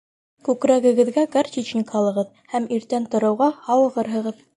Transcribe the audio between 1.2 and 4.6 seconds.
горчичник һалығыҙ һәм иртән тороуға һауығырһығыҙ